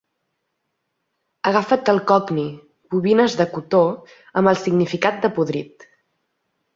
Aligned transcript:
Agafat 1.49 1.83
del 1.89 1.99
cockney, 2.11 2.47
"bobines 2.95 3.35
de 3.41 3.47
cotó" 3.57 3.81
amb 4.41 4.53
el 4.53 4.57
significat 4.63 5.21
de 5.27 5.31
podrit. 5.37 5.87